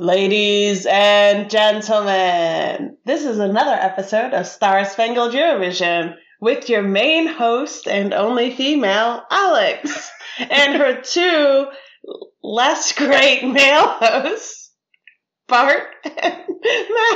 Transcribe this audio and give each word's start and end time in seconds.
Ladies 0.00 0.86
and 0.90 1.50
gentlemen, 1.50 2.96
this 3.04 3.22
is 3.26 3.38
another 3.38 3.74
episode 3.74 4.32
of 4.32 4.46
Star 4.46 4.86
Spangled 4.86 5.34
Eurovision 5.34 6.14
with 6.40 6.70
your 6.70 6.80
main 6.80 7.26
host 7.26 7.86
and 7.86 8.14
only 8.14 8.50
female, 8.50 9.22
Alex, 9.30 10.10
and 10.38 10.80
her 10.80 11.02
two 11.02 11.66
less 12.42 12.94
great 12.94 13.46
male 13.46 13.88
hosts, 13.88 14.72
Bart 15.46 15.88
and 16.04 16.44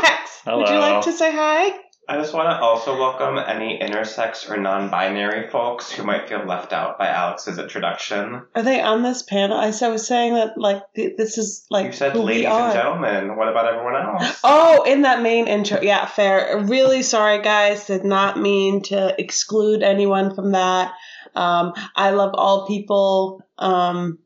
Max. 0.03 0.43
Would 0.47 0.69
you 0.69 0.79
like 0.79 1.05
to 1.05 1.13
say 1.13 1.33
hi? 1.33 1.79
I 2.07 2.19
just 2.19 2.35
want 2.35 2.51
to 2.51 2.61
also 2.61 2.99
welcome 2.99 3.39
any 3.39 3.79
intersex 3.79 4.51
or 4.51 4.59
non-binary 4.59 5.49
folks 5.49 5.91
who 5.91 6.03
might 6.05 6.29
feel 6.29 6.45
left 6.45 6.73
out 6.73 6.99
by 6.99 7.09
Alex's 7.09 7.59
introduction. 7.59 8.43
Are 8.55 8.63
they 8.63 8.81
on 8.83 9.03
this 9.03 9.23
panel? 9.23 9.57
I 9.59 9.69
was 9.89 10.07
saying 10.07 10.35
that 10.35 10.59
like 10.59 10.83
th- 10.95 11.17
this 11.17 11.39
is 11.39 11.65
like 11.71 11.87
you 11.87 11.93
said 11.93 12.13
who 12.13 12.21
we 12.21 12.27
ladies 12.27 12.47
are. 12.47 12.65
and 12.67 12.75
gentlemen. 12.75 13.37
What 13.37 13.49
about 13.49 13.73
everyone 13.73 13.97
else? 13.97 14.41
Oh, 14.45 14.83
in 14.83 15.03
that 15.03 15.23
main 15.23 15.47
intro. 15.49 15.81
Yeah, 15.81 16.05
fair. 16.05 16.59
Really 16.65 17.03
sorry, 17.03 17.43
guys. 17.43 17.87
Did 17.87 18.05
not 18.05 18.39
mean 18.39 18.83
to 18.85 19.15
exclude 19.19 19.83
anyone 19.83 20.35
from 20.35 20.53
that. 20.53 20.93
Um, 21.35 21.73
I 21.97 22.11
love 22.11 22.33
all 22.35 22.67
people. 22.67 23.43
Um, 23.59 24.19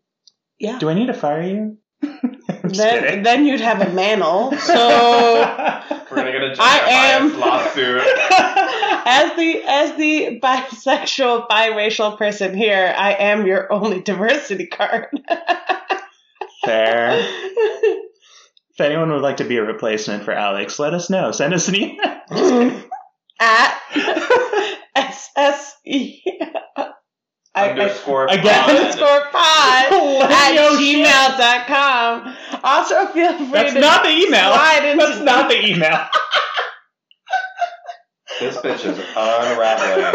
yeah. 0.58 0.78
Do 0.78 0.88
I 0.88 0.94
need 0.94 1.06
to 1.06 1.14
fire 1.14 1.42
you? 1.42 1.78
I'm 2.68 2.74
just 2.74 2.80
Then, 2.80 3.22
then 3.22 3.46
you'd 3.46 3.60
have 3.60 3.80
a 3.80 3.90
mantle. 3.92 4.52
So, 4.58 4.74
We're 6.10 6.16
gonna 6.16 6.32
get 6.32 6.42
a 6.42 6.48
gender 6.48 6.60
I 6.62 6.78
am- 6.88 7.28
bias 7.32 7.40
lawsuit. 7.40 8.02
as 9.06 9.36
the 9.36 9.62
as 9.66 9.96
the 9.96 10.40
bisexual, 10.42 11.48
biracial 11.48 12.16
person 12.18 12.56
here, 12.56 12.94
I 12.96 13.12
am 13.14 13.46
your 13.46 13.72
only 13.72 14.00
diversity 14.00 14.66
card. 14.66 15.06
Fair. 16.64 17.18
If 17.20 18.80
anyone 18.80 19.10
would 19.10 19.22
like 19.22 19.38
to 19.38 19.44
be 19.44 19.56
a 19.56 19.62
replacement 19.64 20.24
for 20.24 20.32
Alex, 20.32 20.78
let 20.78 20.94
us 20.94 21.08
know. 21.10 21.32
Send 21.32 21.52
us 21.54 21.68
an 21.68 21.74
email. 21.76 22.82
At 23.40 23.80
SSE. 24.96 26.20
I, 26.76 26.90
I, 27.54 27.70
Underscore 27.70 28.26
Again? 28.26 28.44
pod. 28.64 28.70
underscore 28.70 29.20
pod 29.32 29.92
at 30.30 30.54
Yo, 30.54 30.76
shit. 30.78 31.06
gmail.com. 31.06 32.36
Also, 32.64 33.06
feel 33.06 33.36
free 33.36 33.46
That's 33.50 33.74
to 33.74 33.80
not 33.80 34.02
the 34.02 34.10
email. 34.10 34.52
slide 34.52 34.84
into 34.84 35.06
That's 35.06 35.20
not 35.20 35.48
the 35.48 35.66
email. 35.66 35.98
This 38.40 38.56
bitch 38.58 38.84
is 38.84 38.96
unraveling. 39.16 40.12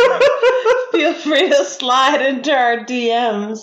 feel 0.94 1.14
free 1.14 1.50
to 1.50 1.66
slide 1.66 2.22
into 2.22 2.54
our 2.54 2.78
DMs. 2.86 3.60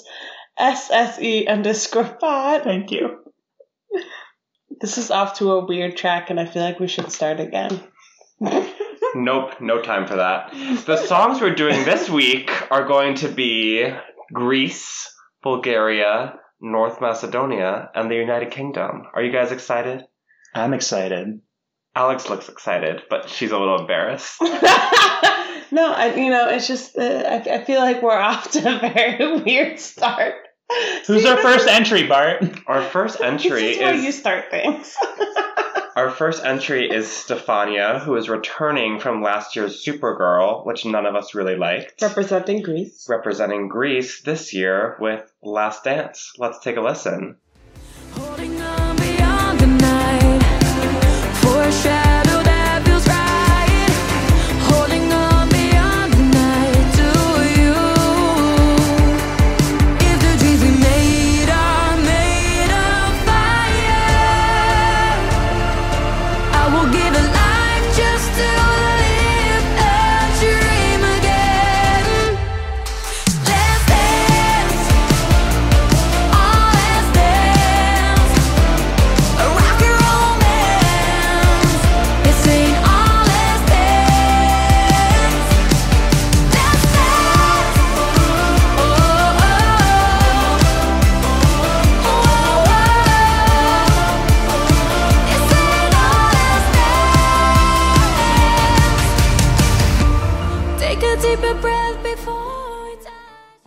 SSE 0.58 1.48
underscore 1.48 2.04
pod. 2.04 2.64
Thank 2.64 2.90
you. 2.90 3.20
This 4.80 4.98
is 4.98 5.10
off 5.10 5.38
to 5.38 5.52
a 5.52 5.64
weird 5.64 5.96
track, 5.96 6.28
and 6.28 6.38
I 6.38 6.44
feel 6.44 6.62
like 6.62 6.78
we 6.78 6.88
should 6.88 7.10
start 7.10 7.40
again. 7.40 7.80
Nope, 9.12 9.60
no 9.60 9.82
time 9.82 10.06
for 10.06 10.14
that. 10.16 10.52
The 10.86 10.96
songs 10.96 11.40
we're 11.40 11.54
doing 11.56 11.84
this 11.84 12.08
week 12.08 12.48
are 12.70 12.86
going 12.86 13.16
to 13.16 13.28
be 13.28 13.92
Greece, 14.32 15.12
Bulgaria, 15.42 16.34
North 16.60 17.00
Macedonia, 17.00 17.90
and 17.94 18.10
the 18.10 18.16
United 18.16 18.50
Kingdom. 18.50 19.04
Are 19.14 19.22
you 19.22 19.32
guys 19.32 19.52
excited? 19.52 20.04
I'm 20.54 20.74
excited. 20.74 21.40
Alex 21.94 22.28
looks 22.28 22.48
excited, 22.48 23.02
but 23.10 23.28
she's 23.28 23.50
a 23.50 23.58
little 23.58 23.80
embarrassed. 23.80 24.36
no, 24.42 24.50
I, 25.92 26.14
you 26.16 26.30
know, 26.30 26.48
it's 26.48 26.66
just 26.68 26.96
uh, 26.96 27.02
I, 27.02 27.36
I 27.56 27.64
feel 27.64 27.80
like 27.80 28.02
we're 28.02 28.16
off 28.18 28.50
to 28.52 28.58
a 28.60 28.92
very 28.92 29.40
weird 29.42 29.78
start. 29.80 30.34
Who's 31.06 31.22
See, 31.24 31.28
our 31.28 31.38
first 31.38 31.64
is- 31.64 31.70
entry, 31.70 32.06
Bart? 32.06 32.44
Our 32.66 32.82
first 32.82 33.20
entry 33.20 33.50
This 33.60 33.76
is 33.76 33.82
where 33.82 33.94
is 33.94 34.04
you 34.04 34.12
start 34.12 34.50
things. 34.50 34.94
Our 36.00 36.10
first 36.10 36.42
entry 36.42 36.88
is 36.90 37.08
Stefania, 37.08 38.00
who 38.00 38.16
is 38.16 38.30
returning 38.30 39.00
from 39.00 39.22
last 39.22 39.54
year's 39.54 39.84
Supergirl, 39.84 40.64
which 40.64 40.86
none 40.86 41.04
of 41.04 41.14
us 41.14 41.34
really 41.34 41.56
liked. 41.56 42.00
Representing 42.00 42.62
Greece. 42.62 43.06
Representing 43.06 43.68
Greece 43.68 44.22
this 44.22 44.54
year 44.54 44.96
with 44.98 45.30
Last 45.42 45.84
Dance. 45.84 46.32
Let's 46.38 46.60
take 46.60 46.78
a 46.78 46.80
listen. 46.80 47.36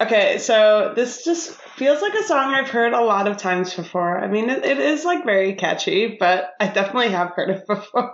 Okay, 0.04 0.38
so 0.38 0.92
this 0.94 1.24
just 1.24 1.54
feels 1.78 2.02
like 2.02 2.14
a 2.14 2.24
song 2.24 2.54
I've 2.54 2.70
heard 2.70 2.92
a 2.92 3.00
lot 3.00 3.30
of 3.30 3.38
times 3.38 3.74
before. 3.74 4.20
I 4.20 4.28
mean, 4.28 4.50
it, 4.50 4.66
it 4.66 4.78
is 4.78 5.06
like 5.06 5.24
very 5.24 5.54
catchy, 5.54 6.18
but 6.20 6.50
I 6.60 6.68
definitely 6.68 7.12
have 7.12 7.32
heard 7.34 7.52
it 7.52 7.66
before. 7.68 8.14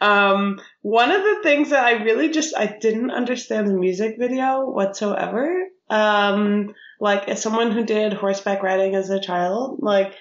Um, 0.00 0.60
one 0.82 1.12
of 1.12 1.22
the 1.22 1.40
things 1.44 1.70
that 1.70 1.84
I 1.84 2.02
really 2.02 2.30
just 2.30 2.56
I 2.56 2.66
didn't 2.80 3.12
understand 3.12 3.68
the 3.68 3.74
music 3.74 4.16
video 4.18 4.68
whatsoever. 4.68 5.68
Um, 5.88 6.74
like 6.98 7.28
as 7.28 7.40
someone 7.40 7.70
who 7.70 7.84
did 7.84 8.12
horseback 8.12 8.64
riding 8.64 8.96
as 8.96 9.08
a 9.08 9.20
child, 9.20 9.78
like 9.82 10.14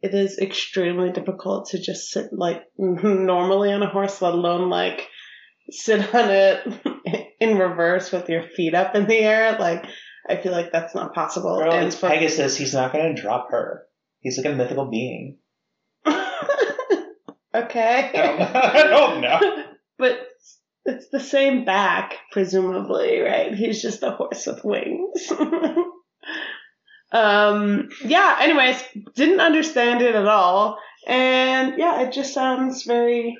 it 0.00 0.14
is 0.14 0.38
extremely 0.38 1.10
difficult 1.10 1.70
to 1.70 1.80
just 1.80 2.08
sit 2.12 2.26
like 2.32 2.62
normally 2.78 3.72
on 3.72 3.82
a 3.82 3.90
horse, 3.90 4.22
let 4.22 4.34
alone 4.34 4.70
like 4.70 5.08
sit 5.70 6.14
on 6.14 6.30
it 6.30 7.32
in 7.40 7.58
reverse 7.58 8.12
with 8.12 8.28
your 8.28 8.44
feet 8.54 8.76
up 8.76 8.94
in 8.94 9.06
the 9.06 9.18
air. 9.18 9.56
Like 9.58 9.86
I 10.28 10.36
feel 10.36 10.52
like 10.52 10.72
that's 10.72 10.94
not 10.94 11.14
possible. 11.14 11.58
Girl, 11.58 11.72
And 11.72 11.86
it's 11.86 11.96
for- 11.96 12.08
Pegasus. 12.08 12.56
He's 12.56 12.74
not 12.74 12.92
going 12.92 13.14
to 13.14 13.20
drop 13.20 13.50
her. 13.50 13.84
He's 14.20 14.36
like 14.38 14.46
a 14.46 14.56
mythical 14.56 14.86
being. 14.90 15.38
okay. 16.06 16.16
I 17.54 18.84
don't 18.88 19.20
know. 19.20 19.64
But 19.98 20.18
it's 20.84 21.08
the 21.08 21.20
same 21.20 21.64
back, 21.64 22.16
presumably, 22.30 23.18
right? 23.20 23.54
He's 23.54 23.80
just 23.80 24.02
a 24.02 24.10
horse 24.10 24.46
with 24.46 24.62
wings. 24.62 25.32
um, 27.12 27.88
yeah, 28.04 28.36
anyways, 28.40 28.82
didn't 29.14 29.40
understand 29.40 30.02
it 30.02 30.14
at 30.14 30.26
all. 30.26 30.78
And 31.06 31.78
yeah, 31.78 32.02
it 32.02 32.12
just 32.12 32.34
sounds 32.34 32.82
very, 32.82 33.34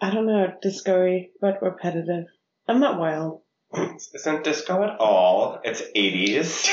I 0.00 0.10
don't 0.10 0.26
know, 0.26 0.54
disco 0.62 1.20
but 1.38 1.60
repetitive. 1.60 2.24
I'm 2.66 2.80
not 2.80 2.98
wild. 2.98 3.42
Isn't 3.72 4.42
disco 4.42 4.82
at 4.82 4.98
all. 4.98 5.60
It's 5.62 5.82
80s. 5.94 6.66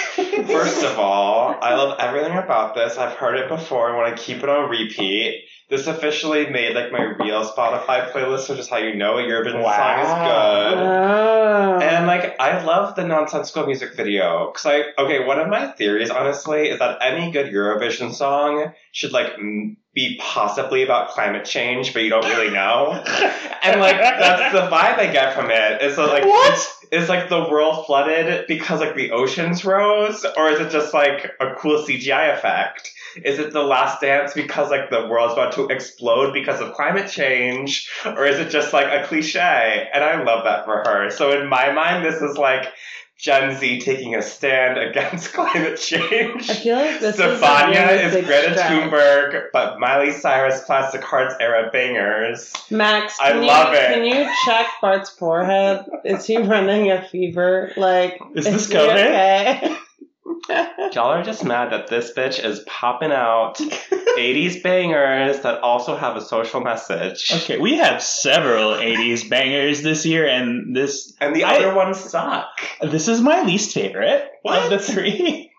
First 0.47 0.83
of 0.83 0.97
all, 0.97 1.55
I 1.61 1.75
love 1.75 1.97
everything 1.99 2.35
about 2.37 2.73
this. 2.73 2.97
I've 2.97 3.15
heard 3.15 3.37
it 3.37 3.49
before. 3.49 3.91
I 3.91 3.97
want 3.97 4.17
to 4.17 4.23
keep 4.23 4.41
it 4.41 4.49
on 4.49 4.69
repeat. 4.69 5.45
This 5.69 5.85
officially 5.85 6.49
made 6.49 6.75
like 6.75 6.93
my 6.93 7.01
real 7.01 7.43
Spotify 7.43 8.09
playlist, 8.11 8.49
which 8.49 8.57
is 8.57 8.69
how 8.69 8.77
you 8.77 8.95
know 8.95 9.17
a 9.17 9.21
Eurovision 9.21 9.61
song 9.63 9.99
is 9.99 10.07
good. 10.07 10.77
Oh. 10.77 11.79
And 11.81 12.07
like, 12.07 12.39
I 12.39 12.63
love 12.63 12.95
the 12.95 13.05
nonsensical 13.05 13.65
music 13.65 13.93
video 13.93 14.49
because 14.49 14.65
I 14.65 15.01
okay. 15.01 15.25
One 15.25 15.39
of 15.39 15.49
my 15.49 15.67
theories, 15.71 16.09
honestly, 16.09 16.69
is 16.69 16.79
that 16.79 16.99
any 17.01 17.31
good 17.31 17.51
Eurovision 17.51 18.13
song 18.13 18.71
should 18.93 19.11
like 19.11 19.33
m- 19.33 19.75
be 19.93 20.17
possibly 20.21 20.83
about 20.83 21.09
climate 21.09 21.43
change, 21.43 21.91
but 21.91 22.01
you 22.01 22.09
don't 22.11 22.23
really 22.23 22.51
know. 22.51 22.91
and 23.63 23.81
like, 23.81 23.97
that's 23.97 24.53
the 24.53 24.61
vibe 24.73 24.99
I 24.99 25.09
get 25.11 25.35
from 25.35 25.51
it. 25.51 25.57
it. 25.57 25.81
Is 25.81 25.97
that 25.97 26.07
like 26.07 26.23
What? 26.23 26.73
Is 26.91 27.09
like 27.09 27.27
the 27.27 27.41
world 27.41 27.85
flooded 27.85 28.47
because 28.47 28.79
like 28.79 28.95
the 28.95 29.11
oceans 29.11 29.65
rose, 29.65 30.25
or 30.37 30.49
is 30.49 30.61
it 30.61 30.69
just 30.69 30.93
like 30.93 31.29
a 31.41 31.55
cool 31.55 31.83
CGI 31.83 32.37
effect? 32.37 32.93
Is 33.23 33.39
it 33.39 33.53
the 33.53 33.63
last 33.63 34.01
dance 34.01 34.33
because 34.33 34.69
like 34.69 34.89
the 34.89 35.07
world's 35.07 35.33
about 35.33 35.53
to 35.53 35.67
explode 35.67 36.33
because 36.33 36.61
of 36.61 36.73
climate 36.73 37.09
change? 37.09 37.89
Or 38.05 38.25
is 38.25 38.39
it 38.39 38.49
just 38.49 38.73
like 38.73 38.87
a 38.87 39.05
cliche? 39.07 39.87
And 39.93 40.03
I 40.03 40.23
love 40.23 40.43
that 40.45 40.65
for 40.65 40.83
her. 40.85 41.09
So 41.11 41.39
in 41.39 41.47
my 41.47 41.71
mind, 41.71 42.05
this 42.05 42.21
is 42.21 42.37
like 42.37 42.67
Gen 43.17 43.57
Z 43.57 43.79
taking 43.81 44.15
a 44.15 44.21
stand 44.21 44.77
against 44.89 45.33
climate 45.33 45.79
change. 45.79 46.49
I 46.49 46.53
feel 46.53 46.75
like 46.75 46.99
this 46.99 47.17
Stefania 47.17 47.71
is, 47.71 47.77
a 47.77 48.05
is 48.05 48.13
really 48.13 48.21
big 48.21 48.25
Greta 48.25 48.53
stretch. 48.53 48.71
Thunberg, 48.71 49.43
but 49.51 49.79
Miley 49.79 50.11
Cyrus 50.11 50.63
Plastic 50.63 51.01
Hearts 51.03 51.35
era 51.39 51.69
bangers. 51.73 52.53
Max, 52.69 53.19
I 53.19 53.31
can 53.31 53.41
you, 53.41 53.47
love 53.47 53.73
it. 53.73 53.93
Can 53.93 54.03
you 54.05 54.29
check 54.45 54.67
Bart's 54.81 55.09
forehead? 55.09 55.85
Is 56.05 56.25
he 56.25 56.37
running 56.37 56.91
a 56.91 57.07
fever? 57.07 57.71
Like, 57.75 58.19
Is 58.35 58.45
this 58.45 58.67
he 58.67 58.75
COVID? 58.75 58.91
Okay? 58.93 59.77
Y'all 60.93 61.11
are 61.11 61.23
just 61.23 61.43
mad 61.43 61.71
that 61.71 61.87
this 61.87 62.11
bitch 62.13 62.43
is 62.43 62.59
popping 62.61 63.11
out 63.11 63.55
80s 63.59 64.63
bangers 64.63 65.41
that 65.41 65.59
also 65.61 65.95
have 65.95 66.15
a 66.15 66.21
social 66.21 66.61
message. 66.61 67.31
Okay, 67.33 67.57
we 67.57 67.75
have 67.77 68.01
several 68.01 68.71
80s 68.73 69.29
bangers 69.29 69.81
this 69.83 70.05
year, 70.05 70.27
and 70.27 70.75
this 70.75 71.13
And 71.19 71.35
the 71.35 71.43
I- 71.43 71.57
other 71.57 71.75
ones 71.75 71.97
suck. 71.99 72.47
this 72.81 73.07
is 73.07 73.21
my 73.21 73.43
least 73.43 73.73
favorite 73.73 74.29
What? 74.41 74.63
of 74.65 74.69
the 74.69 74.79
three. 74.79 75.51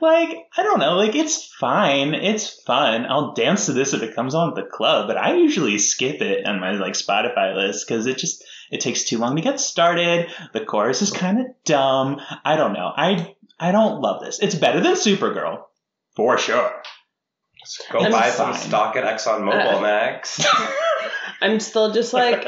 like, 0.00 0.30
I 0.56 0.62
don't 0.62 0.78
know, 0.80 0.96
like 0.96 1.14
it's 1.14 1.44
fine, 1.54 2.14
it's 2.14 2.62
fun. 2.62 3.04
I'll 3.08 3.34
dance 3.34 3.66
to 3.66 3.72
this 3.72 3.92
if 3.92 4.02
it 4.02 4.14
comes 4.14 4.34
on 4.34 4.50
at 4.50 4.54
the 4.54 4.62
club, 4.70 5.08
but 5.08 5.16
I 5.18 5.34
usually 5.36 5.78
skip 5.78 6.22
it 6.22 6.46
on 6.46 6.60
my 6.60 6.72
like 6.72 6.94
Spotify 6.94 7.54
list 7.54 7.86
because 7.86 8.06
it 8.06 8.16
just 8.18 8.44
it 8.70 8.80
takes 8.80 9.04
too 9.04 9.18
long 9.18 9.36
to 9.36 9.42
get 9.42 9.60
started. 9.60 10.28
The 10.52 10.64
chorus 10.64 11.02
is 11.02 11.10
kind 11.10 11.40
of 11.40 11.46
dumb. 11.64 12.20
I 12.44 12.56
don't 12.56 12.72
know. 12.74 12.90
I 12.96 13.34
I 13.60 13.72
don't 13.72 14.00
love 14.00 14.22
this. 14.22 14.38
It's 14.40 14.54
better 14.54 14.80
than 14.80 14.94
Supergirl, 14.94 15.62
for 16.16 16.38
sure. 16.38 16.82
Go 17.90 17.98
I'm 17.98 18.12
buy 18.12 18.30
some 18.30 18.52
fine. 18.52 18.60
stock 18.62 18.96
at 18.96 19.04
ExxonMobil, 19.04 19.74
Uh, 19.74 19.80
Max. 19.82 20.44
I'm 21.40 21.60
still 21.60 21.92
just 21.92 22.12
like 22.12 22.46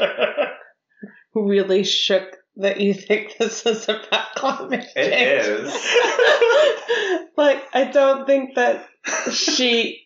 really 1.35 1.83
shook 1.83 2.37
that 2.57 2.79
you 2.79 2.93
think 2.93 3.37
this 3.37 3.65
is 3.65 3.83
about 3.87 4.35
climate 4.35 4.85
change. 4.95 4.95
It 4.95 5.47
is. 5.47 5.73
like, 7.37 7.63
I 7.73 7.89
don't 7.91 8.25
think 8.25 8.55
that 8.55 8.87
she. 9.31 10.01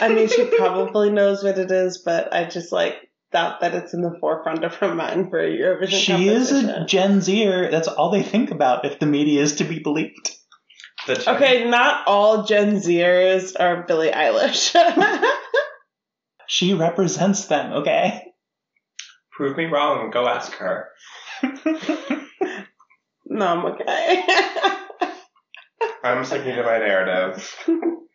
I 0.00 0.08
mean, 0.08 0.28
she 0.28 0.44
probably 0.44 1.10
knows 1.10 1.42
what 1.42 1.58
it 1.58 1.70
is, 1.70 2.02
but 2.04 2.32
I 2.32 2.44
just 2.44 2.70
like 2.70 2.96
doubt 3.32 3.60
that 3.60 3.74
it's 3.74 3.94
in 3.94 4.02
the 4.02 4.16
forefront 4.20 4.64
of 4.64 4.74
her 4.76 4.94
mind 4.94 5.30
for 5.30 5.38
a 5.38 5.48
Eurovision 5.50 5.90
she 5.90 6.28
is 6.28 6.52
a. 6.52 6.84
Gen 6.86 7.20
Zer. 7.20 7.70
That's 7.70 7.88
all 7.88 8.10
they 8.10 8.22
think 8.22 8.50
about 8.50 8.84
if 8.84 8.98
the 8.98 9.06
media 9.06 9.42
is 9.42 9.56
to 9.56 9.64
be 9.64 9.78
believed. 9.78 10.32
Okay, 11.08 11.68
not 11.68 12.06
all 12.08 12.44
Gen 12.44 12.76
Zers 12.76 13.54
are 13.58 13.84
Billie 13.86 14.10
Eilish. 14.10 14.74
She 16.46 16.74
represents 16.74 17.46
them, 17.46 17.72
okay? 17.72 18.22
Prove 19.32 19.56
me 19.56 19.64
wrong. 19.64 20.10
Go 20.10 20.26
ask 20.26 20.52
her. 20.54 20.88
no, 23.26 23.46
I'm 23.46 23.66
okay. 23.66 24.22
I'm 26.04 26.24
sticking 26.24 26.54
to 26.54 26.62
my 26.62 26.78
narrative. 26.78 27.54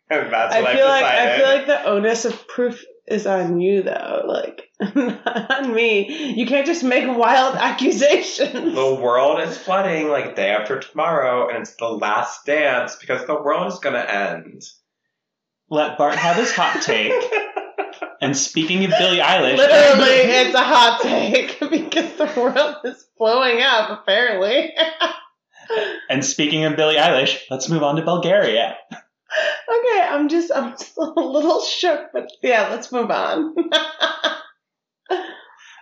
And 0.09 0.31
that's 0.31 0.55
I 0.55 0.61
what 0.61 0.75
feel 0.75 0.87
I've 0.87 1.01
like 1.01 1.11
decided. 1.11 1.33
I 1.33 1.37
feel 1.37 1.47
like 1.57 1.67
the 1.67 1.89
onus 1.89 2.25
of 2.25 2.47
proof 2.47 2.83
is 3.07 3.27
on 3.27 3.59
you 3.59 3.83
though, 3.83 4.23
like 4.25 4.61
not 4.70 4.70
on 4.81 5.73
me. 5.73 6.33
You 6.35 6.45
can't 6.45 6.65
just 6.65 6.83
make 6.83 7.05
wild 7.07 7.55
accusations. 7.55 8.75
the 8.75 8.95
world 8.95 9.39
is 9.39 9.57
flooding 9.57 10.09
like 10.09 10.35
day 10.35 10.49
after 10.49 10.79
tomorrow, 10.79 11.49
and 11.49 11.59
it's 11.59 11.75
the 11.75 11.87
last 11.87 12.45
dance 12.45 12.95
because 12.95 13.25
the 13.25 13.35
world 13.35 13.71
is 13.71 13.79
gonna 13.79 13.99
end. 13.99 14.63
Let 15.69 15.97
Bart 15.97 16.15
have 16.15 16.35
his 16.35 16.51
hot 16.51 16.81
take. 16.81 17.13
And 18.21 18.37
speaking 18.37 18.85
of 18.85 18.91
Billie 18.91 19.17
Eilish, 19.17 19.57
Literally, 19.57 20.11
it's 20.11 20.53
a 20.53 20.61
hot 20.61 20.99
take 21.01 21.59
because 21.71 22.13
the 22.17 22.31
world 22.39 22.75
is 22.85 23.03
blowing 23.17 23.61
up. 23.63 23.89
Apparently. 23.89 24.75
and 26.09 26.23
speaking 26.23 26.63
of 26.65 26.75
Billie 26.75 26.97
Eilish, 26.97 27.39
let's 27.49 27.67
move 27.67 27.81
on 27.81 27.95
to 27.95 28.03
Bulgaria. 28.03 28.77
okay, 28.93 30.01
I'm 30.07 30.29
just 30.29 30.51
I'm 30.53 30.73
just 30.73 30.95
a 30.99 31.19
little 31.19 31.61
shook, 31.61 32.09
but 32.13 32.29
yeah, 32.43 32.69
let's 32.69 32.91
move 32.91 33.09
on. 33.09 33.55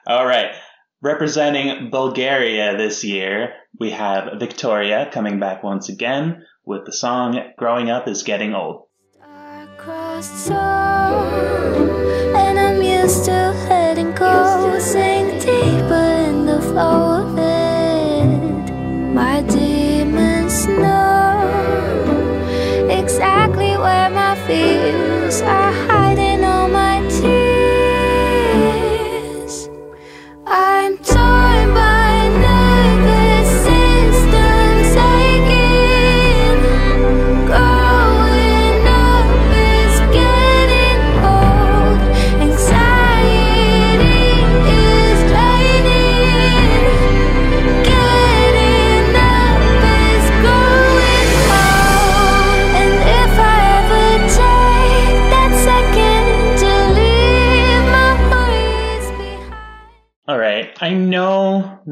All 0.10 0.26
right. 0.26 0.56
Representing 1.04 1.92
Bulgaria 1.92 2.76
this 2.76 3.04
year, 3.04 3.54
we 3.80 3.92
have 3.92 4.40
Victoria 4.40 5.08
coming 5.14 5.40
back 5.40 5.62
once 5.62 5.88
again 5.88 6.48
with 6.66 6.88
the 6.88 6.92
song 6.92 7.40
Growing 7.60 7.92
Up 7.92 8.08
is 8.08 8.24
Getting 8.24 8.56
Old. 8.56 8.88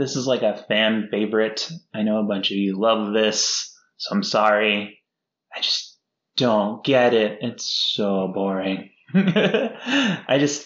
This 0.07 0.15
is 0.15 0.25
like 0.25 0.42
a 0.42 0.63
fan 0.69 1.09
favorite. 1.12 1.69
I 1.94 2.04
know 2.04 2.19
a 2.19 2.24
bunch 2.24 2.50
of 2.50 2.56
you 2.56 2.80
love 2.80 3.12
this, 3.12 3.77
so 3.98 4.15
I'm 4.15 4.24
sorry. 4.24 5.01
I 5.54 5.59
just 5.59 5.98
don't 6.38 6.81
get 6.81 7.13
it. 7.13 7.39
It's 7.42 7.69
so 7.94 8.31
boring. 8.33 8.89
I 9.13 10.37
just, 10.40 10.66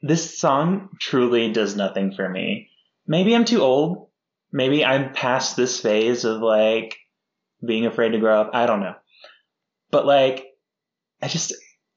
this 0.00 0.38
song 0.38 0.90
truly 1.00 1.52
does 1.52 1.74
nothing 1.74 2.12
for 2.12 2.28
me. 2.28 2.68
Maybe 3.04 3.34
I'm 3.34 3.44
too 3.44 3.62
old. 3.62 4.10
Maybe 4.52 4.84
I'm 4.84 5.12
past 5.12 5.56
this 5.56 5.80
phase 5.80 6.24
of 6.24 6.40
like 6.40 6.96
being 7.66 7.84
afraid 7.84 8.10
to 8.10 8.20
grow 8.20 8.42
up. 8.42 8.50
I 8.54 8.66
don't 8.66 8.78
know. 8.78 8.94
But 9.90 10.06
like, 10.06 10.46
I 11.20 11.26
just, 11.26 11.52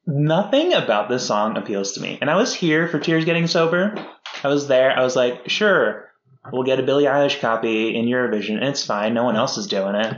nothing 0.07 0.73
about 0.73 1.09
this 1.09 1.27
song 1.27 1.57
appeals 1.57 1.91
to 1.91 2.01
me. 2.01 2.17
And 2.19 2.27
I 2.27 2.37
was 2.37 2.55
here 2.55 2.87
for 2.87 2.97
Tears 2.97 3.23
Getting 3.23 3.45
Sober. 3.45 3.93
I 4.43 4.47
was 4.47 4.67
there. 4.67 4.97
I 4.97 5.03
was 5.03 5.15
like, 5.15 5.47
sure, 5.47 6.10
we'll 6.51 6.63
get 6.63 6.79
a 6.79 6.83
Billie 6.83 7.05
Eilish 7.05 7.39
copy 7.39 7.95
in 7.95 8.05
Eurovision, 8.05 8.55
and 8.55 8.65
it's 8.65 8.85
fine. 8.85 9.13
No 9.13 9.23
one 9.23 9.35
else 9.35 9.57
is 9.57 9.67
doing 9.67 9.95
it. 9.95 10.17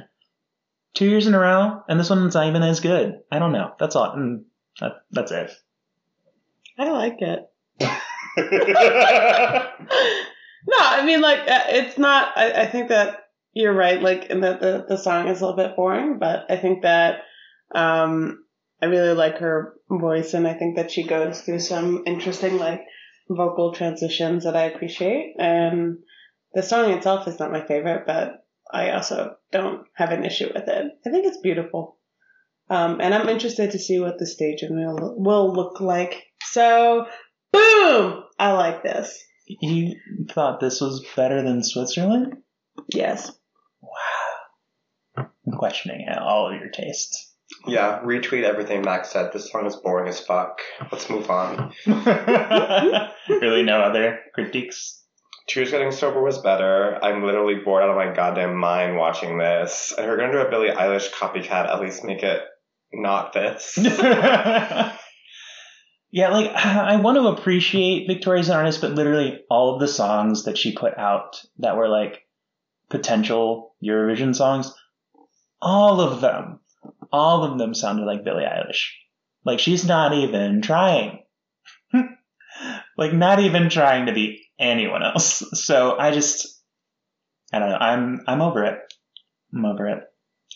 Two 0.94 1.10
years 1.10 1.28
in 1.28 1.34
a 1.34 1.40
row, 1.40 1.82
and 1.88 2.00
this 2.00 2.10
one's 2.10 2.36
not 2.36 2.48
even 2.48 2.64
as 2.64 2.80
good. 2.80 3.20
I 3.32 3.40
don't 3.40 3.52
know. 3.52 3.74
That's 3.80 3.96
all. 3.96 4.16
Mm, 4.16 4.44
that, 4.80 4.94
that's 5.12 5.32
it. 5.32 5.52
I 6.78 6.90
like 6.90 7.18
it. 7.20 7.50
no, 8.38 9.68
I 10.78 11.06
mean, 11.06 11.22
like, 11.22 11.40
uh, 11.40 11.64
it's 11.68 11.98
not. 11.98 12.38
I, 12.38 12.64
I 12.64 12.68
think 12.68 12.90
that 12.90 13.30
you're 13.54 13.74
right. 13.74 14.02
Like, 14.02 14.26
in 14.26 14.42
that 14.42 14.62
the, 14.62 14.86
the 14.88 14.98
song 14.98 15.28
is 15.28 15.42
a 15.42 15.46
little 15.46 15.58
bit 15.58 15.76
boring, 15.76 16.20
but 16.20 16.46
I 16.50 16.58
think 16.58 16.84
that 16.84 17.22
um, 17.74 18.44
I 18.82 18.86
really 18.86 19.14
like 19.14 19.40
her 19.40 19.74
voice, 19.90 20.34
and 20.34 20.48
I 20.48 20.54
think 20.54 20.78
that 20.78 20.92
she 20.92 21.04
goes 21.04 21.42
through 21.42 21.60
some 21.60 22.04
interesting, 22.06 22.58
like, 22.58 22.82
vocal 23.30 23.74
transitions 23.74 24.44
that 24.44 24.56
I 24.56 24.64
appreciate. 24.64 25.36
And 25.40 26.00
the 26.54 26.64
song 26.64 26.92
itself 26.92 27.28
is 27.28 27.40
not 27.40 27.52
my 27.52 27.66
favorite, 27.66 28.04
but 28.06 28.46
I 28.72 28.92
also 28.92 29.36
don't 29.52 29.86
have 29.94 30.12
an 30.12 30.26
issue 30.26 30.50
with 30.54 30.68
it. 30.68 30.92
I 31.06 31.10
think 31.10 31.26
it's 31.26 31.40
beautiful. 31.40 31.98
Um, 32.70 33.00
and 33.02 33.14
I'm 33.14 33.30
interested 33.30 33.72
to 33.72 33.80
see 33.80 34.00
what 34.00 34.18
the 34.18 34.26
staging 34.26 34.76
will, 34.76 35.16
will 35.18 35.54
look 35.54 35.82
like. 35.82 36.24
So, 36.44 37.06
boom! 37.52 38.24
I 38.40 38.54
like 38.54 38.84
this. 38.84 39.24
You 39.48 39.96
thought 40.32 40.60
this 40.60 40.80
was 40.80 41.06
better 41.16 41.42
than 41.42 41.64
Switzerland? 41.64 42.38
Yes. 42.88 43.32
Wow. 43.82 45.28
I'm 45.46 45.58
questioning 45.58 46.08
all 46.10 46.52
of 46.52 46.60
your 46.60 46.70
tastes. 46.70 47.32
yeah, 47.68 48.00
retweet 48.04 48.44
everything 48.44 48.82
Max 48.82 49.12
said. 49.12 49.32
This 49.34 49.52
song 49.52 49.66
is 49.66 49.76
boring 49.76 50.08
as 50.08 50.20
fuck. 50.20 50.60
Let's 50.92 51.10
move 51.10 51.30
on. 51.30 51.74
really, 53.30 53.64
no 53.64 53.82
other 53.82 54.20
critiques? 54.34 55.03
Tears 55.48 55.72
Getting 55.72 55.92
Sober 55.92 56.24
was 56.24 56.38
better. 56.38 56.98
I'm 57.04 57.24
literally 57.24 57.56
bored 57.56 57.84
out 57.84 57.90
of 57.90 57.98
my 57.98 58.14
goddamn 58.14 58.56
mind 58.56 58.96
watching 58.96 59.38
this. 59.38 59.94
If 59.98 60.06
we're 60.06 60.18
gonna 60.18 60.32
do 60.32 60.40
a 60.40 60.50
Billie 60.50 60.70
Eilish 60.70 61.12
copycat, 61.12 61.68
at 61.68 61.82
least 61.82 62.04
make 62.06 62.24
it 62.24 62.42
not 62.94 63.34
this. 63.34 63.78
yeah, 63.78 64.94
like 66.30 66.52
I 66.52 66.96
want 66.98 67.18
to 67.18 67.28
appreciate 67.28 68.08
Victoria's 68.08 68.50
an 68.50 68.56
artist, 68.56 68.80
but 68.82 68.92
literally 68.92 69.42
all 69.50 69.74
of 69.74 69.82
the 69.82 69.88
songs 69.88 70.46
that 70.46 70.58
she 70.58 70.76
put 70.76 70.98
out 70.98 71.42
that 71.60 71.76
were 71.76 71.90
like 71.90 72.22
potential 72.90 73.76
Eurovision 73.84 74.36
songs, 74.36 74.74
all 75.62 76.00
of 76.00 76.22
them, 76.22 76.60
all 77.12 77.44
of 77.44 77.58
them 77.58 77.74
sounded 77.74 78.06
like 78.06 78.24
Billie 78.24 78.44
Eilish. 78.44 78.92
Like 79.44 79.60
she's 79.60 79.86
not 79.86 80.14
even 80.14 80.62
trying. 80.62 81.24
like 82.98 83.14
not 83.14 83.40
even 83.40 83.70
trying 83.70 84.06
to 84.06 84.14
be 84.14 84.43
anyone 84.64 85.04
else. 85.04 85.44
So 85.54 85.98
I 85.98 86.12
just 86.12 86.62
I 87.52 87.60
don't 87.60 87.70
know. 87.70 87.78
I'm 87.78 88.22
I'm 88.28 88.42
over 88.42 88.64
it. 88.64 88.80
I'm 89.54 89.66
over 89.66 89.88
it. 89.88 90.04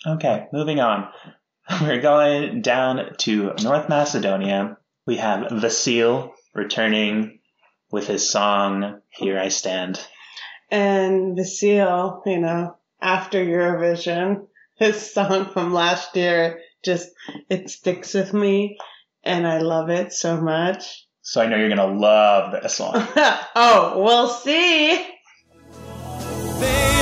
Okay, 0.06 0.48
moving 0.52 0.80
on. 0.80 1.10
We're 1.82 2.02
going 2.02 2.62
down 2.62 3.16
to 3.20 3.54
North 3.62 3.90
Macedonia. 3.90 4.78
We 5.06 5.18
have 5.18 5.52
Vasil 5.52 6.32
returning 6.54 7.40
with 7.92 8.08
his 8.08 8.30
song 8.30 9.02
Here 9.10 9.40
I 9.40 9.50
Stand. 9.50 10.00
And 10.70 11.38
Vasil, 11.38 12.22
you 12.26 12.40
know, 12.40 12.78
after 13.02 13.44
Eurovision, 13.44 14.48
his 14.76 15.14
song 15.14 15.52
from 15.52 15.74
last 15.74 16.16
year 16.16 16.60
just 16.84 17.10
it 17.50 17.70
sticks 17.70 18.14
with 18.14 18.34
me 18.34 18.78
and 19.24 19.48
I 19.48 19.60
love 19.60 19.90
it 19.90 20.14
so 20.14 20.40
much. 20.40 21.07
So 21.30 21.42
I 21.42 21.48
know 21.48 21.58
you're 21.58 21.68
gonna 21.68 21.94
love 21.94 22.54
this 22.54 22.80
one. 22.80 22.94
oh, 23.54 24.02
we'll 24.02 24.30
see. 24.30 25.06
They 26.58 26.97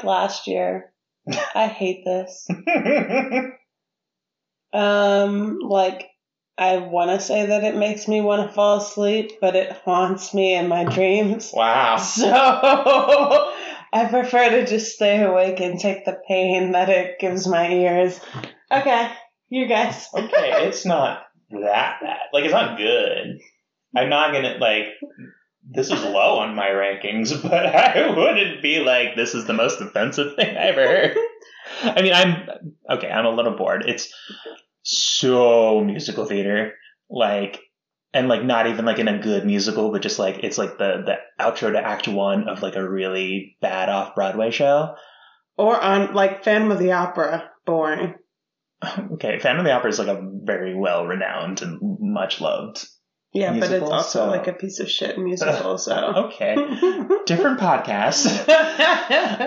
like 0.00 0.04
last 0.04 0.46
year. 0.46 0.92
I 1.54 1.66
hate 1.66 2.04
this. 2.04 2.48
Um, 4.72 5.58
like 5.60 6.08
I 6.56 6.76
want 6.76 7.10
to 7.10 7.20
say 7.20 7.46
that 7.46 7.64
it 7.64 7.74
makes 7.74 8.06
me 8.06 8.20
want 8.20 8.48
to 8.48 8.54
fall 8.54 8.78
asleep, 8.78 9.32
but 9.40 9.56
it 9.56 9.72
haunts 9.84 10.32
me 10.34 10.54
in 10.54 10.68
my 10.68 10.84
dreams. 10.84 11.50
wow. 11.54 11.96
So 11.96 12.28
I 12.32 14.06
prefer 14.08 14.50
to 14.50 14.66
just 14.66 14.94
stay 14.94 15.22
awake 15.22 15.60
and 15.60 15.80
take 15.80 16.04
the 16.04 16.20
pain 16.28 16.72
that 16.72 16.88
it 16.88 17.18
gives 17.18 17.48
my 17.48 17.68
ears. 17.68 18.20
Okay, 18.70 19.10
you 19.48 19.66
guys. 19.66 20.06
Okay, 20.14 20.68
it's 20.68 20.86
not 20.86 21.24
that 21.50 22.00
bad. 22.00 22.18
Like 22.32 22.44
it's 22.44 22.52
not 22.52 22.78
good. 22.78 23.40
I'm 23.96 24.08
not 24.08 24.32
gonna 24.32 24.58
like 24.60 24.84
this 25.72 25.90
is 25.90 26.02
low 26.02 26.38
on 26.38 26.54
my 26.54 26.68
rankings, 26.68 27.40
but 27.48 27.66
I 27.66 28.10
wouldn't 28.14 28.62
be 28.62 28.80
like 28.80 29.16
this 29.16 29.34
is 29.34 29.46
the 29.46 29.52
most 29.52 29.80
offensive 29.80 30.34
thing 30.36 30.56
I 30.56 30.68
ever 30.68 30.86
heard. 30.86 31.16
I 31.82 32.02
mean, 32.02 32.12
I'm 32.12 32.48
okay. 32.90 33.10
I'm 33.10 33.26
a 33.26 33.30
little 33.30 33.56
bored. 33.56 33.84
It's 33.86 34.12
so 34.82 35.82
musical 35.82 36.24
theater, 36.24 36.72
like, 37.08 37.60
and 38.12 38.28
like 38.28 38.42
not 38.42 38.66
even 38.66 38.84
like 38.84 38.98
in 38.98 39.08
a 39.08 39.18
good 39.18 39.46
musical, 39.46 39.92
but 39.92 40.02
just 40.02 40.18
like 40.18 40.42
it's 40.42 40.58
like 40.58 40.78
the 40.78 41.02
the 41.06 41.16
outro 41.42 41.72
to 41.72 41.78
Act 41.78 42.08
One 42.08 42.48
of 42.48 42.62
like 42.62 42.76
a 42.76 42.88
really 42.88 43.56
bad 43.60 43.88
off 43.88 44.14
Broadway 44.14 44.50
show. 44.50 44.94
Or 45.56 45.80
on 45.80 46.14
like 46.14 46.44
Phantom 46.44 46.72
of 46.72 46.78
the 46.78 46.92
Opera. 46.92 47.50
Boring. 47.64 48.14
Okay, 49.12 49.38
Phantom 49.38 49.60
of 49.60 49.66
the 49.66 49.72
Opera 49.72 49.90
is 49.90 49.98
like 49.98 50.08
a 50.08 50.22
very 50.42 50.74
well 50.74 51.06
renowned 51.06 51.60
and 51.60 51.78
much 52.00 52.40
loved. 52.40 52.86
Yeah, 53.32 53.58
but 53.58 53.70
it's 53.70 53.88
also 53.88 54.24
so- 54.24 54.28
like 54.28 54.48
a 54.48 54.52
piece 54.52 54.80
of 54.80 54.90
shit 54.90 55.18
musical. 55.18 55.78
So. 55.78 55.94
Okay, 56.30 56.56
different 57.26 57.60
podcast. 57.60 58.26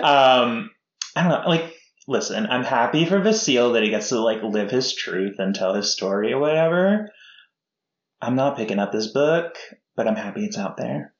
um, 0.02 0.70
I 1.14 1.22
don't 1.22 1.28
know. 1.28 1.42
Like, 1.46 1.74
listen, 2.08 2.46
I'm 2.46 2.64
happy 2.64 3.04
for 3.04 3.20
Vasile 3.20 3.72
that 3.72 3.82
he 3.82 3.90
gets 3.90 4.08
to 4.08 4.20
like 4.20 4.42
live 4.42 4.70
his 4.70 4.94
truth 4.94 5.36
and 5.38 5.54
tell 5.54 5.74
his 5.74 5.92
story 5.92 6.32
or 6.32 6.38
whatever. 6.40 7.10
I'm 8.22 8.36
not 8.36 8.56
picking 8.56 8.78
up 8.78 8.90
this 8.92 9.08
book, 9.08 9.56
but 9.96 10.08
I'm 10.08 10.16
happy 10.16 10.44
it's 10.44 10.56
out 10.58 10.76
there. 10.78 11.12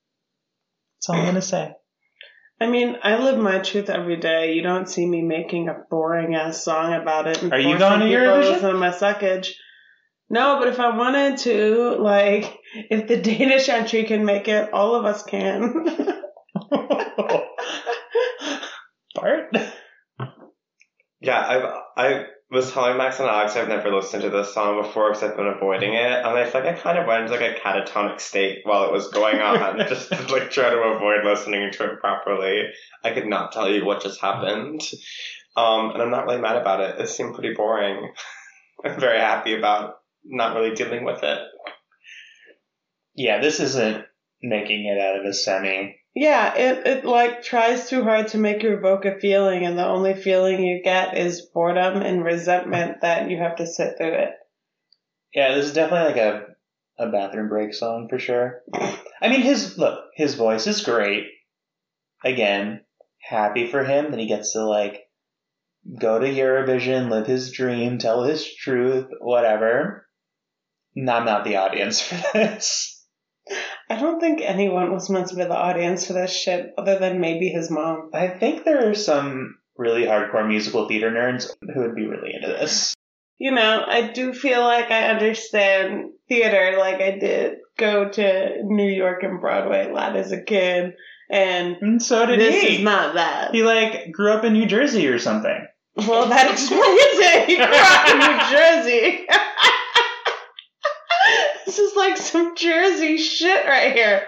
That's 0.96 1.10
all 1.10 1.16
I'm 1.16 1.26
gonna 1.26 1.42
say. 1.42 1.74
I 2.60 2.68
mean, 2.68 2.96
I 3.02 3.16
live 3.22 3.38
my 3.38 3.58
truth 3.58 3.90
every 3.90 4.16
day. 4.16 4.54
You 4.54 4.62
don't 4.62 4.88
see 4.88 5.04
me 5.04 5.22
making 5.22 5.68
a 5.68 5.76
boring 5.90 6.34
ass 6.34 6.62
song 6.64 6.94
about 6.94 7.26
it. 7.26 7.42
And 7.42 7.52
Are 7.52 7.58
you 7.58 7.76
going 7.78 8.00
to 8.00 8.06
Eurovision? 8.06 8.78
my 8.78 8.90
suckage. 8.90 9.52
No, 10.34 10.58
but 10.58 10.66
if 10.66 10.80
I 10.80 10.96
wanted 10.96 11.38
to, 11.38 11.94
like, 12.00 12.58
if 12.74 13.06
the 13.06 13.16
Danish 13.16 13.68
entry 13.68 14.02
can 14.02 14.24
make 14.24 14.48
it, 14.48 14.72
all 14.72 14.96
of 14.96 15.04
us 15.04 15.22
can. 15.22 15.86
Bart. 19.14 19.56
Yeah, 21.20 21.38
I've, 21.38 21.64
I 21.96 22.24
was 22.50 22.72
telling 22.72 22.96
Max 22.96 23.20
and 23.20 23.28
Alex 23.28 23.54
I've 23.54 23.68
never 23.68 23.94
listened 23.94 24.24
to 24.24 24.30
this 24.30 24.52
song 24.52 24.82
before 24.82 25.10
because 25.10 25.22
I've 25.22 25.36
been 25.36 25.46
avoiding 25.46 25.94
it, 25.94 26.00
and 26.02 26.26
I 26.26 26.50
feel 26.50 26.62
like 26.62 26.78
I 26.78 26.80
kind 26.80 26.98
of 26.98 27.06
went 27.06 27.30
into 27.30 27.34
like 27.34 27.56
a 27.56 27.60
catatonic 27.60 28.20
state 28.20 28.62
while 28.64 28.86
it 28.86 28.92
was 28.92 29.06
going 29.10 29.38
on, 29.38 29.78
just 29.88 30.08
to 30.08 30.20
like 30.32 30.50
try 30.50 30.68
to 30.70 30.78
avoid 30.78 31.24
listening 31.24 31.70
to 31.70 31.84
it 31.92 32.00
properly. 32.00 32.62
I 33.04 33.12
could 33.12 33.28
not 33.28 33.52
tell 33.52 33.70
you 33.70 33.84
what 33.84 34.02
just 34.02 34.20
happened, 34.20 34.82
um, 35.56 35.92
and 35.92 36.02
I'm 36.02 36.10
not 36.10 36.26
really 36.26 36.40
mad 36.40 36.56
about 36.56 36.80
it. 36.80 36.98
It 37.00 37.08
seemed 37.08 37.34
pretty 37.36 37.54
boring. 37.54 38.12
I'm 38.84 38.98
very 38.98 39.20
happy 39.20 39.54
about 39.56 39.94
not 40.24 40.56
really 40.56 40.74
dealing 40.74 41.04
with 41.04 41.22
it. 41.22 41.38
Yeah, 43.14 43.40
this 43.40 43.60
isn't 43.60 44.04
making 44.42 44.86
it 44.86 45.00
out 45.00 45.20
of 45.20 45.24
a 45.24 45.32
semi. 45.32 45.96
yeah, 46.14 46.54
it, 46.54 46.86
it, 46.86 47.04
like, 47.04 47.42
tries 47.42 47.88
too 47.88 48.02
hard 48.02 48.28
to 48.28 48.38
make 48.38 48.62
you 48.62 48.76
evoke 48.76 49.04
a 49.04 49.18
feeling, 49.18 49.64
and 49.64 49.78
the 49.78 49.86
only 49.86 50.14
feeling 50.14 50.62
you 50.62 50.82
get 50.82 51.16
is 51.16 51.48
boredom 51.52 52.02
and 52.02 52.24
resentment 52.24 53.00
that 53.02 53.30
you 53.30 53.38
have 53.38 53.56
to 53.56 53.66
sit 53.66 53.96
through 53.96 54.14
it. 54.14 54.30
Yeah, 55.34 55.54
this 55.54 55.66
is 55.66 55.74
definitely 55.74 56.14
like 56.14 56.34
a 56.34 56.46
a 56.96 57.10
bathroom 57.10 57.48
break 57.48 57.74
song 57.74 58.06
for 58.08 58.18
sure. 58.18 58.62
I 59.20 59.28
mean, 59.28 59.40
his 59.40 59.76
look, 59.76 59.98
his 60.14 60.34
voice 60.34 60.66
is 60.68 60.84
great. 60.84 61.24
Again, 62.24 62.82
happy 63.20 63.66
for 63.66 63.84
him 63.84 64.10
that 64.10 64.20
he 64.20 64.28
gets 64.28 64.52
to 64.52 64.64
like 64.64 65.00
go 65.98 66.18
to 66.18 66.26
Eurovision, 66.26 67.10
live 67.10 67.26
his 67.26 67.50
dream, 67.50 67.98
tell 67.98 68.22
his 68.22 68.54
truth, 68.54 69.06
whatever. 69.20 70.06
No, 70.96 71.12
I'm 71.12 71.24
not 71.24 71.44
the 71.44 71.56
audience 71.56 72.00
for 72.00 72.14
this. 72.32 72.90
I 73.90 73.96
don't 74.00 74.20
think 74.20 74.40
anyone 74.40 74.92
was 74.92 75.10
meant 75.10 75.28
to 75.28 75.36
be 75.36 75.42
the 75.42 75.54
audience 75.56 76.06
for 76.06 76.14
this 76.14 76.34
shit 76.34 76.72
other 76.78 76.98
than 76.98 77.20
maybe 77.20 77.48
his 77.48 77.70
mom. 77.70 78.10
I 78.14 78.28
think 78.28 78.64
there 78.64 78.88
are 78.88 78.94
some 78.94 79.56
really 79.76 80.04
hardcore 80.04 80.46
musical 80.48 80.88
theater 80.88 81.10
nerds 81.10 81.48
who 81.60 81.80
would 81.80 81.94
be 81.94 82.06
really 82.06 82.32
into 82.34 82.48
this. 82.48 82.94
You 83.38 83.50
know, 83.50 83.84
I 83.86 84.12
do 84.12 84.32
feel 84.32 84.60
like 84.62 84.90
I 84.90 85.08
understand 85.08 86.12
theater 86.28 86.76
like 86.78 87.00
I 87.02 87.18
did 87.18 87.54
go 87.76 88.08
to 88.08 88.62
New 88.62 88.88
York 88.88 89.22
and 89.24 89.40
Broadway 89.40 89.88
a 89.90 89.92
lot 89.92 90.16
as 90.16 90.32
a 90.32 90.40
kid. 90.42 90.94
And 91.30 91.76
And 91.80 92.02
so 92.02 92.24
did 92.24 92.38
this 92.38 92.62
he. 92.62 92.76
is 92.76 92.82
not 92.84 93.14
that. 93.14 93.52
he 93.54 93.62
like 93.64 94.12
grew 94.12 94.30
up 94.32 94.44
in 94.44 94.52
New 94.52 94.66
Jersey 94.66 95.08
or 95.08 95.18
something. 95.18 95.66
Well, 95.96 96.28
that 96.28 96.50
explains 96.50 96.80
it. 96.82 97.46
He 97.48 97.56
grew 97.56 97.64
up 97.66 98.08
in 98.08 98.18
New 98.18 98.38
Jersey. 98.56 99.26
this 101.66 101.78
is 101.78 101.96
like 101.96 102.16
some 102.16 102.56
Jersey 102.56 103.16
shit 103.18 103.66
right 103.66 103.92
here. 103.92 104.22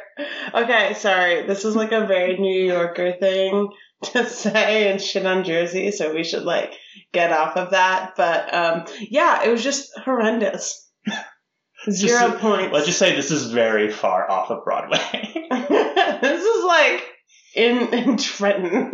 Okay, 0.55 0.95
sorry. 0.95 1.47
This 1.47 1.65
is 1.65 1.77
like 1.77 1.93
a 1.93 2.07
very 2.07 2.39
New 2.39 2.65
Yorker 2.65 3.13
thing 3.19 3.71
to 4.05 4.27
say 4.29 4.91
and 4.91 5.01
shit 5.01 5.27
on 5.27 5.45
Jersey, 5.45 5.91
so 5.91 6.15
we 6.15 6.25
should 6.25 6.45
like 6.45 6.73
get 7.13 7.33
off 7.33 7.57
of 7.57 7.71
that. 7.71 8.15
But 8.17 8.55
um, 8.55 8.85
yeah, 9.01 9.45
it 9.45 9.51
was 9.51 9.63
just 9.63 9.91
horrendous. 10.05 10.89
Zero 11.91 12.31
Just- 12.31 12.39
points. 12.39 12.73
Let's 12.73 12.87
just 12.87 12.99
say 12.99 13.15
this 13.15 13.31
is 13.31 13.51
very 13.51 13.91
far 13.93 14.29
off 14.31 14.51
of 14.51 14.65
Broadway. 14.65 14.99
this 16.21 16.45
is 16.45 16.65
like 16.65 17.05
in 17.55 17.95
in 17.95 18.17
Trenton. 18.17 18.91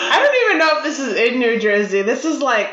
I 0.00 0.18
don't 0.20 0.50
even 0.50 0.58
know 0.58 0.78
if 0.78 0.84
this 0.84 0.98
is 0.98 1.14
in 1.16 1.38
New 1.38 1.58
Jersey. 1.58 2.02
This 2.02 2.24
is 2.24 2.40
like 2.40 2.70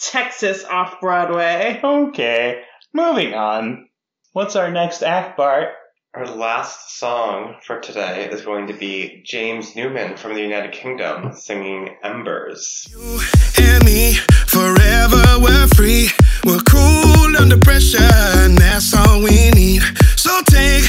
Texas 0.00 0.64
off 0.64 1.00
Broadway. 1.00 1.80
okay, 1.84 2.62
moving 2.92 3.34
on. 3.34 3.88
What's 4.32 4.56
our 4.56 4.70
next 4.70 5.02
act, 5.02 5.36
Bart? 5.36 5.68
Our 6.14 6.26
last 6.26 6.98
song 6.98 7.56
for 7.62 7.78
today 7.78 8.28
is 8.30 8.42
going 8.42 8.68
to 8.68 8.72
be 8.72 9.22
James 9.26 9.76
Newman 9.76 10.16
from 10.16 10.34
the 10.34 10.40
United 10.40 10.72
Kingdom 10.72 11.34
singing 11.34 11.96
Embers. 12.02 12.86
You 12.90 13.20
and 13.58 13.84
me 13.84 14.14
forever 14.46 15.22
we're 15.40 15.68
free 15.76 16.08
we're 16.44 16.60
cool 16.60 17.36
under 17.36 17.58
pressure 17.58 17.98
and 18.00 18.56
that's 18.56 18.94
all 18.94 19.22
we 19.22 19.50
need 19.50 19.82
so 20.16 20.40
take 20.48 20.84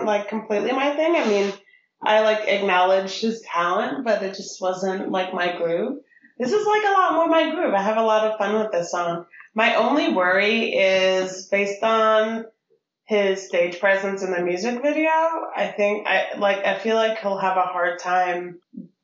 wasn't 0.00 0.06
like 0.06 0.28
completely 0.28 0.72
my 0.72 0.94
thing. 0.94 1.16
I 1.16 1.26
mean, 1.26 1.52
I 2.02 2.20
like 2.20 2.48
acknowledged 2.48 3.20
his 3.20 3.42
talent, 3.42 4.04
but 4.04 4.22
it 4.22 4.34
just 4.34 4.60
wasn't 4.60 5.10
like 5.10 5.34
my 5.34 5.56
groove. 5.56 5.98
This 6.38 6.52
is 6.52 6.66
like 6.66 6.82
a 6.82 6.92
lot 6.92 7.14
more 7.14 7.28
my 7.28 7.50
groove. 7.54 7.74
I 7.74 7.82
have 7.82 7.98
a 7.98 8.02
lot 8.02 8.26
of 8.26 8.38
fun 8.38 8.58
with 8.58 8.72
this 8.72 8.90
song. 8.90 9.26
My 9.54 9.74
only 9.74 10.12
worry 10.12 10.72
is 10.72 11.46
based 11.48 11.82
on 11.82 12.46
his 13.04 13.46
stage 13.46 13.80
presence 13.80 14.22
in 14.22 14.30
the 14.30 14.40
music 14.40 14.80
video. 14.80 15.10
I 15.10 15.72
think 15.76 16.06
I 16.06 16.38
like 16.38 16.64
I 16.64 16.78
feel 16.78 16.96
like 16.96 17.18
he'll 17.18 17.38
have 17.38 17.56
a 17.56 17.62
hard 17.62 17.98
time 17.98 18.60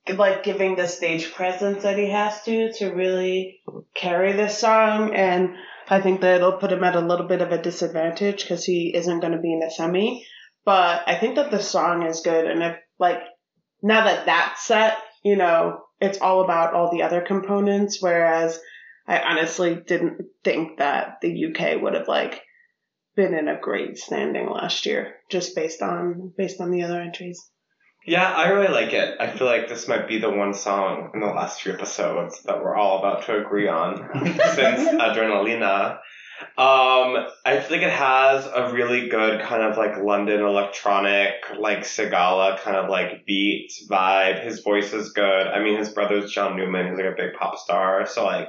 like 0.09 0.45
giving 0.45 0.77
the 0.77 0.87
stage 0.87 1.33
presence 1.33 1.83
that 1.83 1.99
he 1.99 2.09
has 2.09 2.43
to 2.45 2.73
to 2.75 2.91
really 2.91 3.61
carry 3.95 4.33
this 4.33 4.57
song 4.57 5.13
and 5.15 5.57
I 5.89 6.01
think 6.01 6.21
that 6.21 6.37
it'll 6.37 6.53
put 6.53 6.73
him 6.73 6.83
at 6.85 6.97
a 6.97 7.01
little 7.01 7.27
bit 7.27 7.43
of 7.43 7.53
a 7.53 7.63
disadvantage 7.63 8.43
because 8.43 8.65
he 8.65 8.95
isn't 8.95 9.21
going 9.21 9.33
to 9.33 9.39
be 9.39 9.53
in 9.53 9.63
a 9.63 9.71
semi. 9.71 10.27
But 10.67 11.05
I 11.07 11.15
think 11.15 11.37
that 11.37 11.53
the 11.53 11.61
song 11.61 12.03
is 12.03 12.21
good, 12.21 12.45
and 12.45 12.63
if 12.63 12.77
like 12.99 13.23
now 13.83 14.05
that 14.05 14.27
that's 14.27 14.67
set, 14.67 14.99
you 15.25 15.37
know, 15.37 15.85
it's 16.01 16.19
all 16.19 16.43
about 16.43 16.75
all 16.75 16.91
the 16.91 17.05
other 17.05 17.21
components. 17.23 18.03
Whereas 18.03 18.61
I 19.07 19.21
honestly 19.21 19.77
didn't 19.77 20.21
think 20.43 20.79
that 20.79 21.19
the 21.23 21.47
UK 21.47 21.81
would 21.81 21.95
have 21.95 22.09
like 22.09 22.43
been 23.15 23.33
in 23.33 23.47
a 23.47 23.61
great 23.61 23.97
standing 23.97 24.51
last 24.51 24.87
year, 24.87 25.15
just 25.31 25.55
based 25.55 25.83
on 25.83 26.33
based 26.37 26.61
on 26.61 26.73
the 26.73 26.83
other 26.83 27.01
entries. 27.01 27.41
Yeah, 28.05 28.29
I 28.29 28.49
really 28.49 28.73
like 28.73 28.93
it. 28.93 29.17
I 29.21 29.31
feel 29.31 29.47
like 29.47 29.69
this 29.69 29.89
might 29.89 30.09
be 30.09 30.19
the 30.19 30.31
one 30.31 30.55
song 30.55 31.11
in 31.15 31.21
the 31.21 31.27
last 31.27 31.63
few 31.63 31.73
episodes 31.73 32.43
that 32.43 32.61
we're 32.63 32.77
all 32.77 32.99
about 32.99 33.25
to 33.27 33.39
agree 33.39 33.69
on 33.69 33.97
since 34.55 34.89
Adrenalina. 34.89 35.99
Um, 36.59 37.27
I 37.45 37.61
like 37.71 37.83
it 37.83 37.91
has 37.91 38.47
a 38.47 38.73
really 38.73 39.09
good 39.09 39.41
kind 39.41 39.63
of 39.63 39.79
like 39.79 39.97
London 39.99 40.41
electronic, 40.41 41.35
like 41.59 41.81
Segala 41.81 42.59
kind 42.61 42.77
of 42.77 42.91
like 42.91 43.25
beat 43.27 43.73
vibe. 43.89 44.43
His 44.43 44.61
voice 44.61 44.93
is 44.93 45.13
good. 45.13 45.47
I 45.47 45.63
mean, 45.63 45.79
his 45.79 45.91
brother's 45.91 46.31
John 46.33 46.57
Newman, 46.57 46.89
who's 46.89 46.99
like 46.99 47.13
a 47.13 47.17
big 47.17 47.35
pop 47.39 47.57
star. 47.59 48.07
So 48.07 48.25
like, 48.25 48.49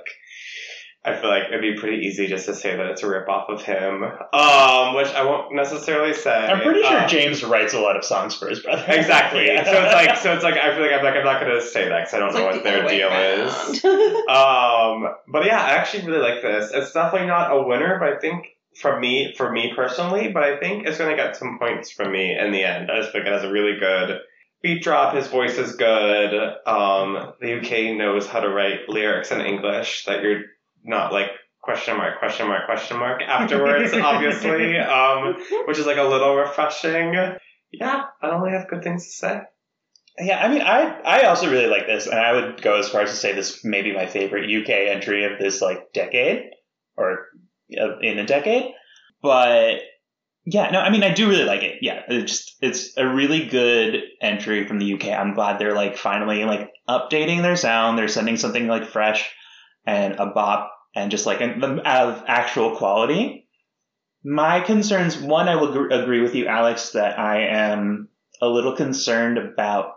I 1.05 1.15
feel 1.15 1.29
like 1.29 1.43
it'd 1.47 1.61
be 1.61 1.75
pretty 1.79 2.05
easy 2.05 2.27
just 2.27 2.47
to 2.47 2.53
say 2.53 2.75
that 2.75 2.85
it's 2.87 3.01
a 3.01 3.07
rip 3.07 3.29
off 3.29 3.47
of 3.49 3.61
him. 3.61 4.03
Um, 4.03 4.95
which 4.95 5.07
I 5.07 5.23
won't 5.23 5.55
necessarily 5.55 6.13
say. 6.13 6.35
I'm 6.35 6.59
pretty 6.59 6.81
sure 6.81 6.99
Um, 6.99 7.07
James 7.07 7.43
writes 7.45 7.73
a 7.73 7.79
lot 7.79 7.95
of 7.95 8.03
songs 8.03 8.35
for 8.35 8.49
his 8.49 8.59
brother. 8.59 8.83
Exactly. 8.87 9.45
Yeah. 9.47 9.63
So 9.63 9.71
it's 9.71 9.93
like, 9.93 10.17
so 10.17 10.33
it's 10.33 10.43
like, 10.43 10.55
I 10.55 10.73
feel 10.75 10.81
like 10.81 10.91
I'm 10.91 11.03
like, 11.03 11.15
I'm 11.15 11.23
not 11.23 11.39
gonna 11.39 11.61
say 11.61 11.87
that 11.87 11.99
because 11.99 12.13
I 12.13 12.19
don't 12.19 12.33
know 12.33 12.45
what 12.45 12.63
their 12.63 12.87
deal 12.87 13.09
is. 13.09 13.83
Um, 14.27 15.13
but 15.29 15.45
yeah, 15.45 15.61
I 15.63 15.75
actually 15.75 16.05
really 16.07 16.19
like 16.19 16.41
this. 16.41 16.71
It's 16.73 16.91
definitely 16.91 17.27
not 17.27 17.55
a 17.55 17.63
winner, 17.63 17.97
but 17.99 18.13
I 18.13 18.19
think 18.19 18.47
for 18.81 18.99
me, 18.99 19.33
for 19.37 19.49
me 19.51 19.71
personally, 19.75 20.29
but 20.33 20.43
I 20.43 20.57
think 20.59 20.85
it's 20.85 20.97
gonna 20.97 21.15
get 21.15 21.37
some 21.37 21.57
points 21.57 21.89
from 21.91 22.11
me 22.11 22.37
in 22.37 22.51
the 22.51 22.63
end. 22.63 22.91
I 22.91 22.99
just 22.99 23.13
think 23.13 23.25
it 23.25 23.31
has 23.31 23.43
a 23.43 23.51
really 23.51 23.79
good 23.79 24.19
beat 24.61 24.83
drop. 24.83 25.15
His 25.15 25.27
voice 25.27 25.57
is 25.57 25.75
good. 25.75 26.33
Um, 26.65 27.33
the 27.39 27.59
UK 27.59 27.95
knows 27.95 28.27
how 28.27 28.41
to 28.41 28.49
write 28.49 28.89
lyrics 28.89 29.31
in 29.31 29.39
English 29.41 30.03
that 30.05 30.21
you're 30.21 30.41
not 30.87 31.11
like 31.11 31.29
question 31.61 31.97
mark, 31.97 32.19
question 32.19 32.47
mark, 32.47 32.65
question 32.65 32.97
mark 32.97 33.21
afterwards, 33.21 33.93
obviously. 33.93 34.77
Um, 34.77 35.35
which 35.65 35.77
is 35.77 35.85
like 35.85 35.97
a 35.97 36.03
little 36.03 36.35
refreshing. 36.35 37.13
Yeah, 37.71 38.03
I 38.21 38.27
don't 38.27 38.41
really 38.41 38.57
have 38.57 38.69
good 38.69 38.83
things 38.83 39.05
to 39.05 39.11
say. 39.11 39.41
Yeah, 40.19 40.43
I 40.43 40.47
mean, 40.47 40.61
I 40.61 40.99
I 41.01 41.21
also 41.27 41.51
really 41.51 41.67
like 41.67 41.85
this, 41.85 42.07
and 42.07 42.19
I 42.19 42.31
would 42.33 42.61
go 42.61 42.79
as 42.79 42.89
far 42.89 43.01
as 43.01 43.11
to 43.11 43.15
say 43.15 43.33
this 43.33 43.63
may 43.63 43.83
be 43.83 43.93
my 43.93 44.07
favorite 44.07 44.49
UK 44.49 44.69
entry 44.69 45.25
of 45.25 45.39
this 45.39 45.61
like 45.61 45.93
decade 45.93 46.45
or 46.95 47.27
uh, 47.79 47.99
in 47.99 48.17
a 48.17 48.25
decade. 48.25 48.73
But 49.21 49.81
yeah, 50.45 50.71
no, 50.71 50.79
I 50.79 50.89
mean, 50.89 51.03
I 51.03 51.13
do 51.13 51.29
really 51.29 51.43
like 51.43 51.61
it. 51.61 51.79
Yeah, 51.81 52.01
it 52.07 52.25
just 52.25 52.55
it's 52.61 52.97
a 52.97 53.05
really 53.05 53.45
good 53.45 54.01
entry 54.21 54.65
from 54.65 54.79
the 54.79 54.93
UK. 54.93 55.07
I'm 55.07 55.33
glad 55.33 55.59
they're 55.59 55.75
like 55.75 55.97
finally 55.97 56.45
like 56.45 56.71
updating 56.87 57.41
their 57.41 57.57
sound. 57.57 57.97
They're 57.97 58.07
sending 58.07 58.37
something 58.37 58.67
like 58.67 58.87
fresh 58.87 59.29
and 59.85 60.15
a 60.15 60.27
bop 60.27 60.71
and 60.95 61.11
just 61.11 61.25
like 61.25 61.41
of 61.41 62.23
actual 62.27 62.75
quality. 62.75 63.47
My 64.23 64.59
concerns, 64.61 65.17
one, 65.17 65.47
I 65.47 65.55
will 65.55 65.91
agree 65.91 66.21
with 66.21 66.35
you, 66.35 66.47
Alex, 66.47 66.91
that 66.91 67.17
I 67.19 67.47
am 67.47 68.09
a 68.41 68.47
little 68.47 68.75
concerned 68.75 69.37
about 69.37 69.93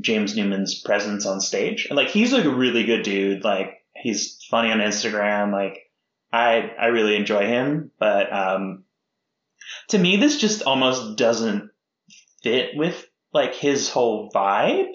James 0.00 0.36
Newman's 0.36 0.80
presence 0.80 1.26
on 1.26 1.40
stage. 1.40 1.86
And 1.86 1.96
like 1.96 2.08
he's 2.08 2.32
a 2.32 2.50
really 2.50 2.84
good 2.84 3.02
dude. 3.02 3.44
Like 3.44 3.82
he's 3.94 4.38
funny 4.50 4.70
on 4.70 4.78
Instagram. 4.78 5.52
Like 5.52 5.90
I 6.32 6.72
I 6.78 6.86
really 6.86 7.16
enjoy 7.16 7.46
him. 7.46 7.90
But 7.98 8.32
um 8.32 8.84
to 9.88 9.98
me 9.98 10.16
this 10.16 10.38
just 10.38 10.62
almost 10.62 11.16
doesn't 11.16 11.70
fit 12.42 12.70
with 12.74 13.06
like 13.32 13.54
his 13.54 13.90
whole 13.90 14.30
vibe. 14.30 14.92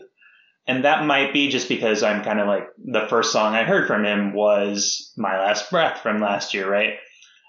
And 0.68 0.84
that 0.84 1.06
might 1.06 1.32
be 1.32 1.48
just 1.48 1.70
because 1.70 2.04
I'm 2.04 2.24
kind 2.24 2.42
of 2.42 2.48
like 2.48 2.68
the 2.78 3.08
first 3.08 3.32
song 3.32 3.56
I 3.56 3.64
heard 3.64 3.88
from 3.88 4.04
him 4.04 4.34
was 4.34 5.14
My 5.16 5.40
Last 5.40 5.72
Breath 5.72 6.02
from 6.02 6.20
last 6.20 6.54
year, 6.54 6.70
right? 6.70 6.96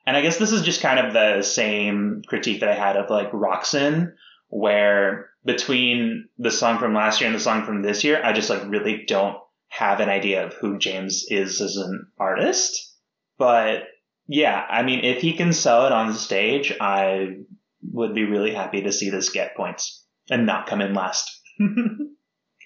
And 0.06 0.16
I 0.16 0.22
guess 0.22 0.38
this 0.38 0.52
is 0.52 0.62
just 0.62 0.80
kind 0.80 1.04
of 1.04 1.12
the 1.12 1.42
same 1.42 2.22
critique 2.26 2.60
that 2.60 2.68
I 2.68 2.74
had 2.74 2.96
of 2.96 3.10
like 3.10 3.30
Roxen, 3.32 4.14
where 4.48 5.30
between 5.44 6.28
the 6.38 6.50
song 6.50 6.78
from 6.78 6.94
last 6.94 7.20
year 7.20 7.28
and 7.28 7.36
the 7.36 7.40
song 7.40 7.64
from 7.64 7.82
this 7.82 8.04
year, 8.04 8.20
I 8.22 8.32
just 8.32 8.50
like 8.50 8.68
really 8.68 9.04
don't 9.06 9.36
have 9.68 10.00
an 10.00 10.08
idea 10.08 10.46
of 10.46 10.54
who 10.54 10.78
James 10.78 11.26
is 11.28 11.60
as 11.60 11.76
an 11.76 12.06
artist. 12.18 12.94
But 13.36 13.82
yeah, 14.28 14.64
I 14.68 14.82
mean, 14.82 15.04
if 15.04 15.20
he 15.20 15.32
can 15.34 15.52
sell 15.52 15.86
it 15.86 15.92
on 15.92 16.14
stage, 16.14 16.72
I 16.80 17.38
would 17.82 18.14
be 18.14 18.24
really 18.24 18.52
happy 18.52 18.82
to 18.82 18.92
see 18.92 19.10
this 19.10 19.30
get 19.30 19.56
points 19.56 20.04
and 20.30 20.46
not 20.46 20.68
come 20.68 20.80
in 20.80 20.94
last. 20.94 21.30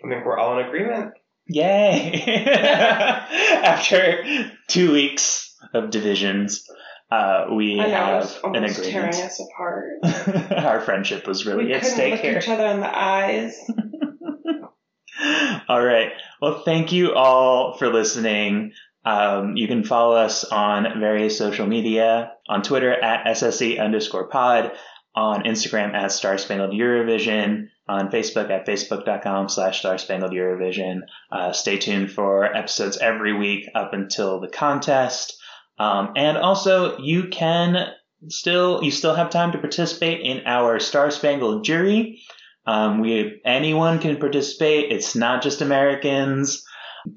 I 0.04 0.08
think 0.08 0.24
we're 0.24 0.38
all 0.38 0.58
in 0.58 0.66
agreement. 0.66 1.12
Yay! 1.46 2.22
After 3.62 4.24
two 4.68 4.92
weeks 4.92 5.54
of 5.74 5.90
divisions, 5.90 6.64
uh, 7.10 7.46
we 7.54 7.78
I 7.80 7.84
know, 7.84 7.84
it 7.84 7.90
have 7.90 8.22
was 8.22 8.36
an 8.36 8.40
almost 8.56 8.84
tearing 8.84 9.08
agreement. 9.08 9.14
us 9.16 9.40
apart. 9.40 10.52
Our 10.64 10.80
friendship 10.80 11.26
was 11.26 11.46
really 11.46 11.66
we 11.66 11.72
at 11.74 11.82
couldn't 11.82 11.94
stake 11.96 12.12
look 12.12 12.20
here. 12.20 12.38
each 12.38 12.48
other 12.48 12.66
in 12.66 12.80
the 12.80 12.98
eyes. 12.98 13.56
all 15.68 15.84
right. 15.84 16.12
Well, 16.40 16.62
thank 16.64 16.92
you 16.92 17.14
all 17.14 17.76
for 17.76 17.92
listening. 17.92 18.72
Um, 19.04 19.56
you 19.56 19.66
can 19.68 19.84
follow 19.84 20.16
us 20.16 20.44
on 20.44 21.00
various 21.00 21.36
social 21.36 21.66
media 21.66 22.32
on 22.48 22.62
Twitter 22.62 22.92
at 22.92 23.26
SSE 23.26 23.80
underscore 23.80 24.28
pod, 24.28 24.72
on 25.14 25.42
Instagram 25.42 25.92
at 25.94 26.12
Star 26.12 26.38
Spangled 26.38 26.70
Eurovision, 26.72 27.68
on 27.88 28.10
Facebook 28.10 28.50
at 28.50 28.66
facebook.com 28.66 29.48
slash 29.48 29.80
Star 29.80 29.98
Spangled 29.98 30.32
Eurovision. 30.32 31.00
Uh, 31.30 31.52
stay 31.52 31.78
tuned 31.78 32.10
for 32.10 32.44
episodes 32.44 32.98
every 32.98 33.32
week 33.32 33.68
up 33.74 33.92
until 33.92 34.40
the 34.40 34.48
contest. 34.48 35.36
Um, 35.78 36.12
and 36.16 36.36
also, 36.36 36.98
you 36.98 37.28
can 37.28 37.88
still, 38.28 38.84
you 38.84 38.90
still 38.90 39.14
have 39.14 39.30
time 39.30 39.52
to 39.52 39.58
participate 39.58 40.20
in 40.20 40.46
our 40.46 40.78
Star 40.78 41.10
Spangled 41.10 41.64
Jury. 41.64 42.20
Um, 42.66 43.00
we 43.00 43.40
anyone 43.44 43.98
can 43.98 44.18
participate. 44.18 44.92
It's 44.92 45.16
not 45.16 45.42
just 45.42 45.62
Americans. 45.62 46.64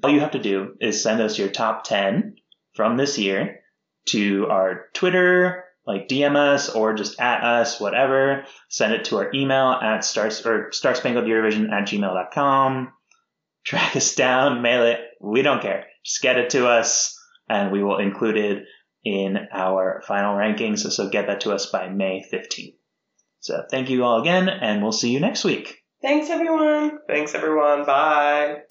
All 0.02 0.10
you 0.10 0.18
have 0.18 0.32
to 0.32 0.42
do 0.42 0.74
is 0.80 1.00
send 1.00 1.20
us 1.20 1.38
your 1.38 1.48
top 1.48 1.84
ten 1.84 2.34
from 2.74 2.96
this 2.96 3.18
year 3.18 3.60
to 4.06 4.48
our 4.50 4.86
Twitter, 4.94 5.65
like 5.86 6.08
DM 6.08 6.36
us 6.36 6.68
or 6.68 6.94
just 6.94 7.20
at 7.20 7.44
us, 7.44 7.80
whatever. 7.80 8.44
Send 8.68 8.92
it 8.92 9.06
to 9.06 9.18
our 9.18 9.30
email 9.34 9.70
at 9.70 10.04
star 10.04 10.26
or 10.26 10.70
starspangledeurovision 10.70 11.70
at 11.70 11.88
gmail.com. 11.88 12.92
Track 13.64 13.96
us 13.96 14.14
down, 14.14 14.62
mail 14.62 14.84
it. 14.84 15.00
We 15.20 15.42
don't 15.42 15.62
care. 15.62 15.86
Just 16.04 16.22
get 16.22 16.38
it 16.38 16.50
to 16.50 16.68
us 16.68 17.18
and 17.48 17.72
we 17.72 17.82
will 17.82 17.98
include 17.98 18.36
it 18.36 18.64
in 19.04 19.36
our 19.52 20.02
final 20.06 20.34
rankings. 20.34 20.78
So 20.78 21.08
get 21.08 21.28
that 21.28 21.40
to 21.42 21.52
us 21.52 21.66
by 21.66 21.88
May 21.88 22.24
15th. 22.32 22.74
So 23.40 23.62
thank 23.70 23.90
you 23.90 24.04
all 24.04 24.20
again 24.20 24.48
and 24.48 24.82
we'll 24.82 24.92
see 24.92 25.10
you 25.10 25.20
next 25.20 25.44
week. 25.44 25.82
Thanks, 26.02 26.30
everyone. 26.30 26.98
Thanks, 27.08 27.34
everyone. 27.34 27.84
Bye. 27.84 28.65